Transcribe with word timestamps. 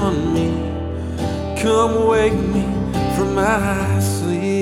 on 0.00 0.32
me. 0.34 0.48
Come 1.60 2.06
wake 2.06 2.32
me 2.32 2.62
from 3.16 3.34
my 3.34 4.00
sleep. 4.00 4.57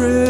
true. 0.00 0.29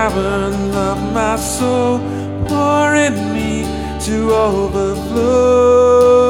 Cavern 0.00 0.74
of 0.74 1.12
my 1.12 1.36
soul, 1.36 1.98
pouring 2.48 3.34
me 3.34 3.64
to 4.00 4.32
overflow. 4.32 6.29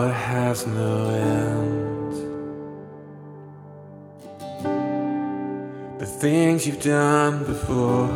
Power 0.00 0.12
has 0.12 0.66
no 0.66 1.10
end. 1.10 2.12
The 6.00 6.06
things 6.06 6.66
you've 6.66 6.82
done 6.82 7.44
before, 7.44 8.08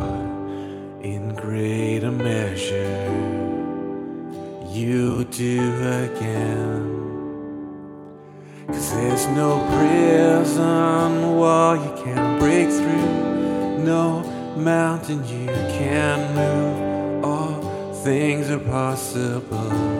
in 1.01 1.35
greater 1.35 2.11
measure, 2.11 3.05
you 4.71 5.25
do 5.25 5.59
again. 6.03 6.91
Cause 8.67 8.93
there's 8.93 9.27
no 9.27 9.59
prison 9.75 11.35
wall 11.37 11.75
you 11.75 12.03
can't 12.03 12.39
break 12.39 12.67
through, 12.69 13.83
no 13.83 14.23
mountain 14.57 15.19
you 15.27 15.47
can't 15.77 16.25
move. 16.35 17.25
All 17.25 17.93
things 18.03 18.49
are 18.49 18.59
possible. 18.59 19.94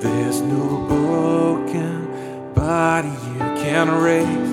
There's 0.00 0.40
no 0.42 0.84
broken 0.88 2.52
body 2.54 3.08
you 3.08 3.38
can 3.62 3.90
raise, 4.02 4.50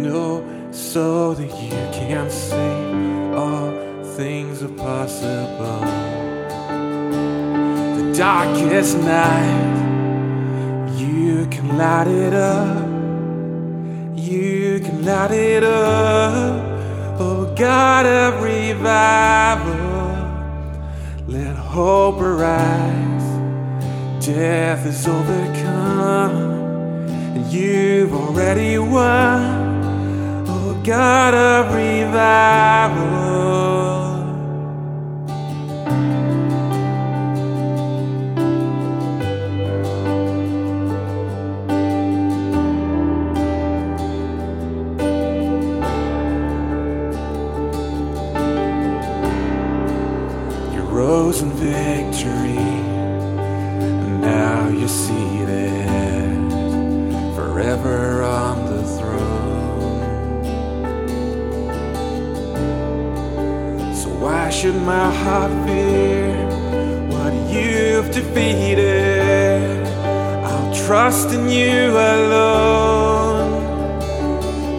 no 0.00 0.42
soul 0.72 1.34
that 1.34 1.50
you 1.62 1.70
can't 1.92 2.32
save. 2.32 3.34
All 3.34 3.72
things 4.16 4.62
are 4.62 4.68
possible. 4.68 5.80
The 7.96 8.14
darkest 8.16 8.98
night. 8.98 9.76
You 10.96 11.46
can 11.48 11.76
light 11.76 12.08
it 12.08 12.32
up. 12.32 12.88
You 14.16 14.80
can 14.80 15.04
light 15.04 15.30
it 15.30 15.62
up. 15.62 17.20
Oh 17.20 17.54
God 17.56 18.06
of 18.06 18.42
revival, 18.42 19.74
let 21.28 21.54
hope 21.56 22.20
arise. 22.20 23.05
Death 24.26 24.84
is 24.86 25.06
overcome, 25.06 26.32
and 27.36 27.46
you've 27.52 28.12
already 28.12 28.76
won. 28.76 30.44
Oh 30.48 30.74
God 30.82 31.32
of 31.32 31.72
revival. 31.72 33.14
Rose 50.90 51.42
in 51.42 51.50
victory, 51.50 52.05
forever 57.82 58.22
on 58.22 58.66
the 58.66 58.82
throne. 58.82 60.44
So 63.94 64.08
why 64.24 64.50
should 64.50 64.76
my 64.76 65.12
heart 65.22 65.50
fear 65.66 66.34
what 67.10 67.32
you've 67.52 68.10
defeated? 68.12 69.86
I'll 70.44 70.74
trust 70.86 71.30
in 71.32 71.48
you 71.48 71.90
alone. 71.90 73.50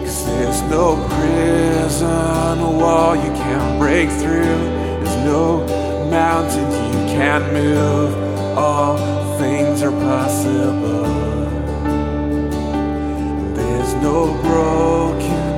Cause 0.04 0.26
there's 0.26 0.62
no 0.62 0.96
prison 1.08 2.60
wall 2.78 3.16
you 3.16 3.32
can't 3.44 3.78
break 3.78 4.08
through. 4.10 4.60
There's 5.02 5.16
no 5.24 5.66
mountain 6.10 6.70
you 6.92 7.06
can't 7.16 7.52
move. 7.52 8.14
All 8.56 8.96
things 9.38 9.82
are 9.82 9.92
possible. 9.92 11.17
No 14.08 14.20
broken 14.40 15.48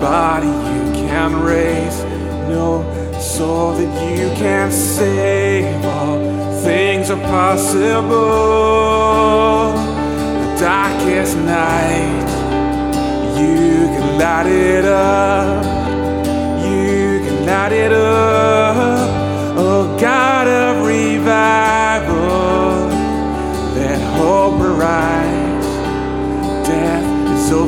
body 0.00 0.46
you 0.46 0.82
can 1.08 1.30
raise. 1.42 1.98
No 2.48 2.68
soul 3.18 3.72
that 3.72 3.92
you 4.16 4.28
can't 4.36 4.72
save. 4.72 5.84
All 5.84 6.18
things 6.62 7.10
are 7.10 7.20
possible. 7.38 8.18
The 10.42 10.48
darkest 10.60 11.36
night. 11.38 12.28
You 13.40 13.88
can 13.94 14.06
light 14.22 14.46
it 14.46 14.84
up. 14.84 15.64
You 16.70 17.18
can 17.24 17.46
light 17.46 17.72
it 17.72 17.92
up. 17.92 19.08
Oh 19.58 19.82
God 20.00 20.46
of 20.46 20.86
revival, 20.86 21.77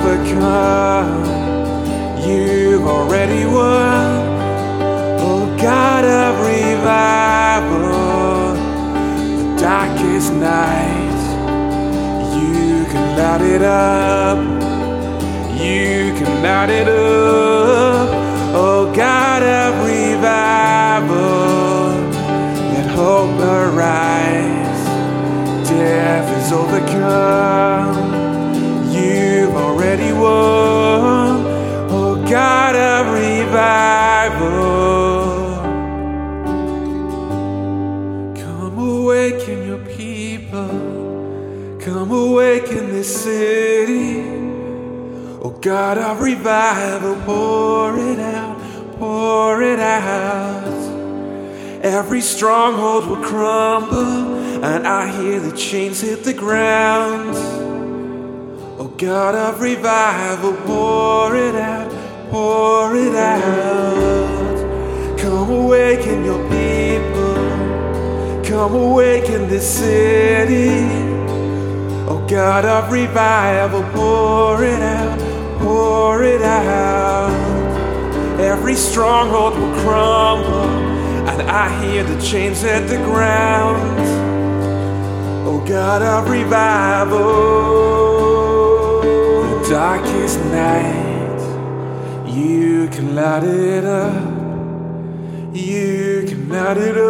overcome. 0.00 1.24
You've 2.26 2.86
already 2.86 3.44
won. 3.44 4.30
Oh 5.20 5.56
God 5.60 6.04
of 6.04 6.40
revival, 6.46 7.84
the 9.36 9.60
darkest 9.60 10.32
night. 10.32 11.20
You 12.34 12.86
can 12.90 13.16
light 13.18 13.42
it 13.42 13.62
up. 13.62 14.38
You 15.60 16.14
can 16.16 16.42
light 16.42 16.70
it 16.70 16.88
up, 16.88 18.08
oh 18.54 18.90
God 18.96 19.42
of 19.42 19.84
revival. 19.84 21.20
Let 22.72 22.86
hope 22.96 23.38
arise. 23.38 24.80
Death 25.68 26.28
is 26.38 26.52
overcome. 26.52 27.99
Oh 31.90 32.14
God 32.28 32.76
of 32.76 33.12
revival. 33.14 34.50
Come 38.42 38.78
awaken 38.78 39.66
your 39.66 39.84
people. 39.96 41.78
Come 41.80 42.10
awaken 42.10 42.90
this 42.90 43.24
city. 43.24 44.20
Oh 45.42 45.56
God 45.60 45.98
of 45.98 46.20
revival, 46.20 47.16
pour 47.24 47.98
it 47.98 48.18
out, 48.18 48.58
pour 48.98 49.62
it 49.62 49.80
out. 49.80 50.64
Every 51.82 52.20
stronghold 52.20 53.06
will 53.06 53.24
crumble, 53.24 54.62
and 54.62 54.86
I 54.86 55.10
hear 55.18 55.40
the 55.40 55.56
chains 55.56 56.02
hit 56.02 56.24
the 56.24 56.34
ground. 56.34 57.34
God 59.00 59.34
of 59.34 59.62
revival, 59.62 60.52
pour 60.66 61.34
it 61.34 61.54
out, 61.54 61.90
pour 62.30 62.94
it 62.94 63.14
out. 63.14 64.58
Come 65.18 65.50
awaken 65.50 66.22
your 66.22 66.42
people, 66.50 68.44
come 68.44 68.74
awaken 68.74 69.48
this 69.48 69.66
city. 69.66 70.84
Oh 72.10 72.22
God 72.28 72.66
of 72.66 72.92
revival, 72.92 73.82
pour 73.94 74.62
it 74.62 74.82
out, 74.82 75.18
pour 75.60 76.22
it 76.22 76.42
out. 76.42 77.30
Every 78.38 78.74
stronghold 78.74 79.54
will 79.58 79.82
crumble, 79.82 80.68
and 81.26 81.50
I 81.50 81.70
hear 81.86 82.04
the 82.04 82.20
chains 82.20 82.60
hit 82.60 82.86
the 82.86 82.98
ground. 82.98 83.98
Oh 85.48 85.64
God 85.66 86.02
of 86.02 86.28
revival. 86.28 88.09
Darkest 89.70 90.40
night, 90.46 91.40
you 92.26 92.88
can 92.88 93.14
light 93.14 93.44
it 93.44 93.84
up. 93.84 95.54
You 95.54 96.24
can 96.26 96.48
light 96.48 96.76
it 96.76 96.96
up. 96.96 97.04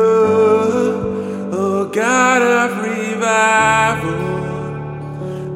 Oh, 1.54 1.88
God 1.90 2.42
of 2.42 2.84
revival, 2.84 4.12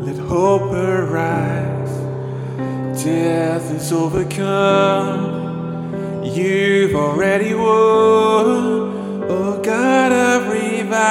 let 0.01 0.17
hope 0.17 0.73
arise. 0.73 1.93
Death 3.05 3.71
is 3.71 3.93
overcome. 3.93 5.45
You've 6.25 6.95
already 6.95 7.53
won. 7.53 9.27
Oh, 9.29 9.61
God 9.63 10.11
of 10.11 10.49
revival. 10.51 11.05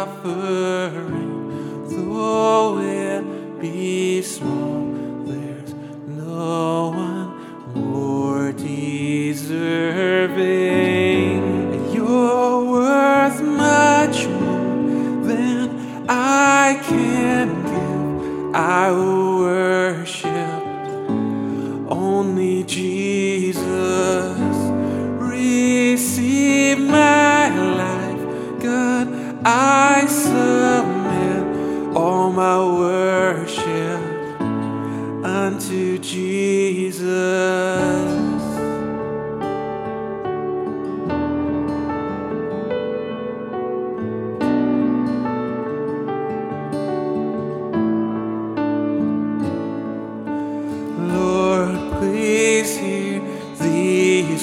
Offering, 0.00 1.88
though 1.88 2.78
it 2.78 3.22
be 3.60 4.22
small. 4.22 4.94
There's 5.26 5.74
no 6.06 6.90
one 6.90 7.28
more 7.74 8.52
deserving. 8.52 9.52
You're 11.92 12.64
worth 12.64 13.42
much 13.42 14.26
more 14.26 15.24
than 15.28 15.64
I 16.08 16.80
can 16.88 17.46
give. 17.70 18.54
I 18.54 18.90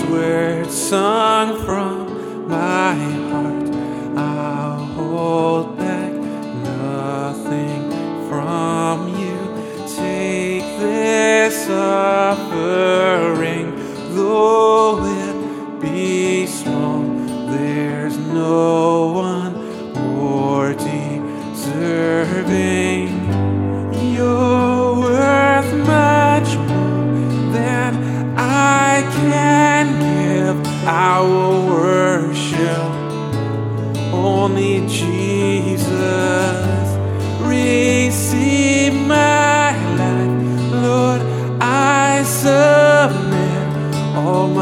words 0.10 0.76
sung 0.90 1.37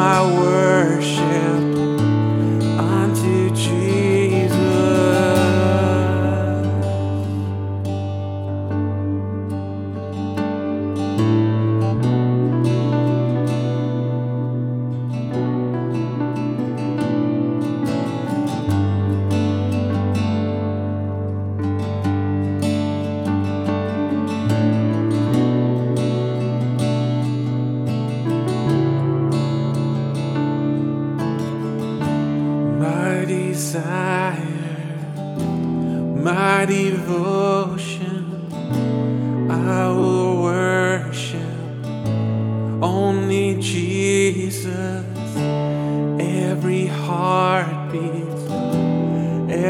my 0.06 0.22
worship 0.22 1.63
unto 2.78 3.50
Jesus. 3.56 3.85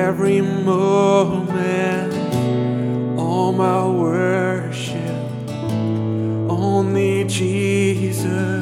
every 0.05 0.39
moment, 0.39 2.13
all 3.17 3.51
my 3.51 3.83
worship, 3.87 5.01
only 6.47 7.23
Jesus. 7.23 8.54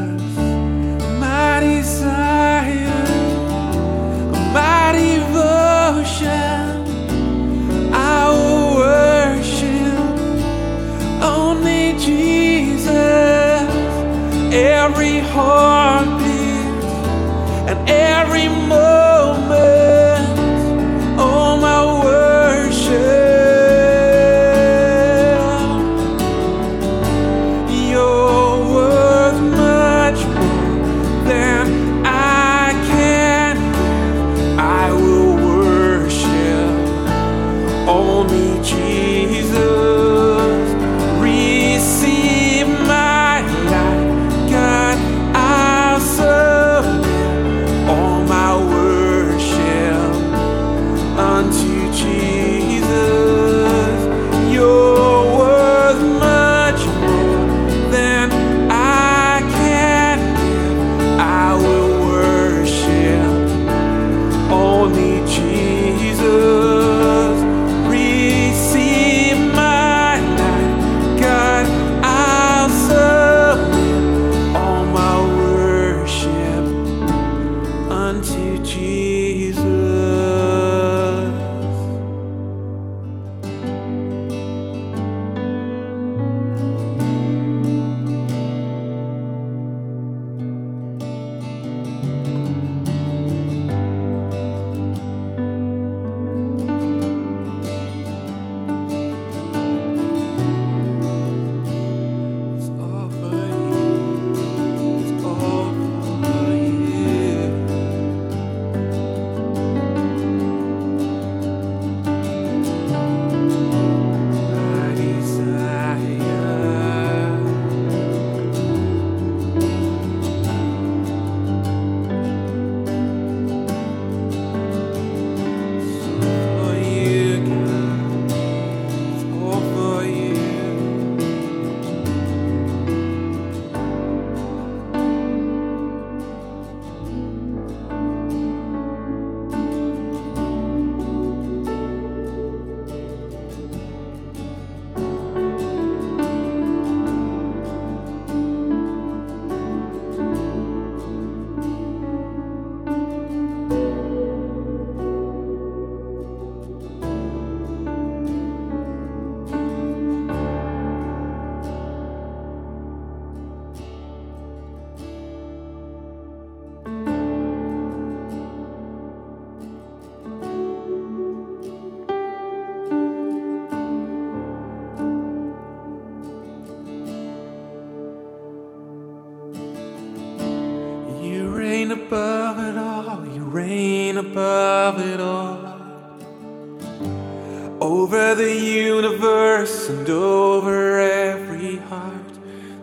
And 189.93 190.09
over 190.09 190.99
every 190.99 191.77
heart, 191.77 192.33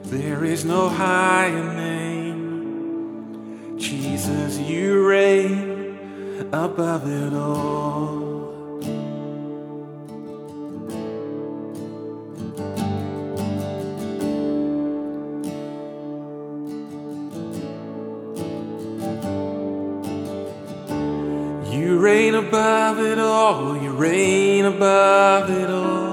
there 0.05 0.44
is 0.44 0.64
no 0.64 0.88
higher 0.88 1.75
name. 1.75 3.77
Jesus, 3.77 4.59
you 4.59 5.05
reign 5.07 6.49
above 6.53 7.09
it 7.09 7.33
all. 7.33 8.20
You 21.73 21.99
reign 21.99 22.37
above 22.37 23.01
it 23.01 23.18
all, 23.18 23.77
you 23.77 23.90
reign 23.90 24.64
above 24.64 25.51
it 25.51 25.70
all. 25.70 26.10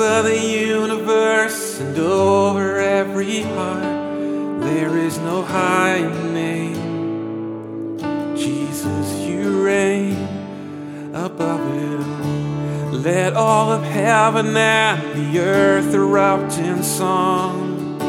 Over 0.00 0.22
the 0.22 0.40
universe 0.40 1.78
and 1.78 1.98
over 1.98 2.78
every 2.78 3.42
heart, 3.42 3.82
there 4.62 4.96
is 4.96 5.18
no 5.18 5.42
higher 5.42 6.08
name. 6.32 7.98
Jesus, 8.34 9.18
you 9.18 9.62
reign 9.62 10.16
above 11.12 11.60
it 11.76 12.00
all. 12.00 12.98
Let 12.98 13.34
all 13.34 13.70
of 13.72 13.82
heaven 13.82 14.56
and 14.56 15.34
the 15.34 15.38
earth 15.38 15.92
erupt 15.92 16.56
in 16.56 16.82
song. 16.82 18.00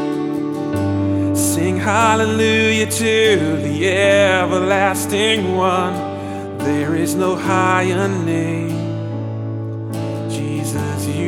Sing 1.35 1.75
hallelujah 1.75 2.89
to 2.89 3.37
the 3.67 3.89
everlasting 3.89 5.57
one. 5.57 5.93
There 6.59 6.95
is 6.95 7.15
no 7.15 7.35
higher 7.35 8.07
name. 8.07 8.80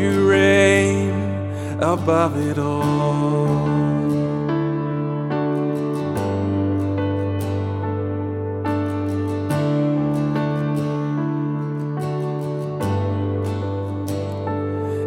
You 0.03 0.29
reign 0.29 1.81
above 1.81 2.35
it 2.35 2.57
all. 2.57 3.55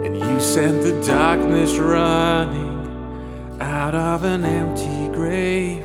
And 0.02 0.16
you 0.16 0.40
sent 0.40 0.82
the 0.82 0.98
darkness 1.06 1.76
running 1.76 3.58
out 3.60 3.94
of 3.94 4.24
an 4.24 4.46
empty 4.46 5.14
grave. 5.14 5.84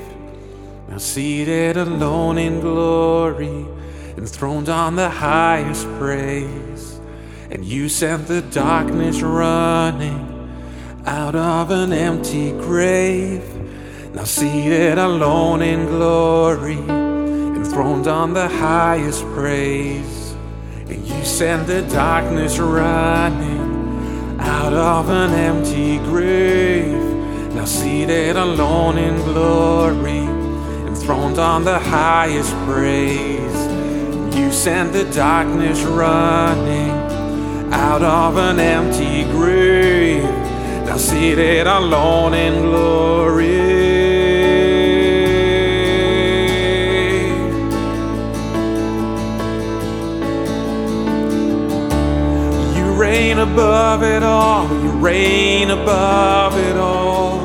Now 0.88 1.00
seated 1.00 1.76
alone 1.76 2.38
in 2.38 2.62
glory, 2.62 3.66
enthroned 4.16 4.70
on 4.70 4.96
the 4.96 5.10
highest 5.10 5.86
praise. 6.00 6.71
And 7.52 7.66
you 7.66 7.90
sent 7.90 8.28
the 8.28 8.42
darkness 8.42 9.22
running 9.22 10.50
out 11.06 11.36
of 11.36 11.70
an 11.70 11.92
empty 11.92 12.52
grave. 12.52 13.44
Now 14.14 14.24
seated 14.24 14.98
alone 14.98 15.62
in 15.62 15.86
glory, 15.88 16.78
enthroned 16.78 18.08
on 18.08 18.34
the 18.34 18.48
highest 18.48 19.26
praise. 19.34 20.34
And 20.88 21.06
you 21.06 21.26
send 21.26 21.68
the 21.68 21.82
darkness 21.82 22.58
running 22.58 24.40
out 24.40 24.72
of 24.72 25.10
an 25.10 25.32
empty 25.34 25.98
grave. 25.98 27.04
Now 27.54 27.66
seated 27.66 28.38
alone 28.38 28.98
in 28.98 29.18
glory, 29.26 30.24
enthroned 30.88 31.38
on 31.38 31.66
the 31.66 31.80
highest 31.80 32.54
praise. 32.66 33.42
You 34.38 34.54
send 34.54 34.94
the 34.94 35.04
darkness 35.12 35.82
running 35.84 36.81
out 37.72 38.02
of 38.02 38.38
an 38.38 38.60
empty 38.60 39.24
grave. 39.32 40.24
Now 40.86 40.98
seated 40.98 41.68
alone 41.68 42.34
in 42.34 42.64
glory. 42.64 43.62
You 52.76 52.94
reign 52.94 53.40
above 53.40 54.04
it 54.04 54.24
all, 54.24 54.68
you 54.84 54.92
reign 54.92 55.72
above 55.72 56.58
it 56.58 56.78
all. 56.78 57.40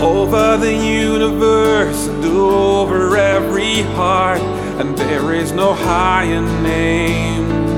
Over 0.00 0.56
the 0.56 0.72
universe 0.72 2.06
and 2.06 2.24
over 2.24 3.16
every 3.16 3.82
heart, 3.96 4.40
and 4.80 4.96
there 4.96 5.34
is 5.34 5.52
no 5.52 5.74
higher 5.74 6.40
name. 6.40 7.69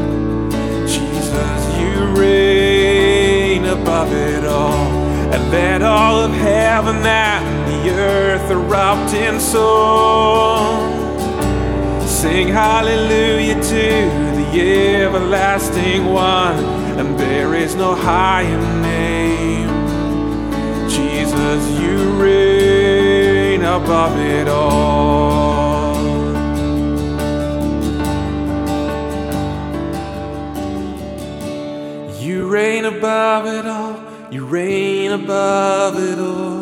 Heaven 6.75 7.05
and 7.05 7.45
the 7.71 7.91
earth 7.91 8.51
erupt 8.51 9.13
in 9.13 9.39
song. 9.39 10.91
Sing 12.01 12.49
hallelujah 12.49 13.57
to 13.57 13.87
the 14.39 14.49
everlasting 15.05 16.07
one, 16.07 16.57
and 16.99 17.21
there 17.21 17.55
is 17.55 17.75
no 17.75 17.95
higher 17.95 18.63
name. 18.81 19.69
Jesus, 20.89 21.63
you 21.79 21.97
reign 22.19 23.61
above 23.65 24.17
it 24.19 24.49
all. 24.49 25.93
You 32.19 32.49
reign 32.49 32.87
above 32.87 33.45
it 33.45 33.67
all, 33.67 34.01
you 34.31 34.47
reign 34.47 35.13
above 35.13 35.99
it 35.99 36.19
all. 36.19 36.62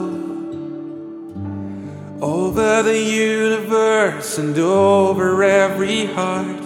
Over 2.50 2.82
the 2.82 2.98
universe 2.98 4.36
and 4.36 4.58
over 4.58 5.40
every 5.44 6.06
heart, 6.06 6.60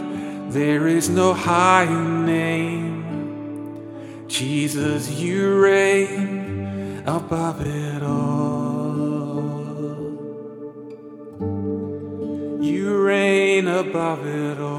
there 0.51 0.89
is 0.89 1.11
no 1.11 1.35
higher 1.35 2.03
name. 2.25 3.05
Jesus, 4.27 5.11
you 5.11 5.61
reign 5.61 7.03
above 7.05 7.67
it 7.67 8.03
all. 8.03 9.43
You 12.63 13.03
reign 13.03 13.69
above 13.69 14.27
it 14.27 14.59
all. 14.59 14.74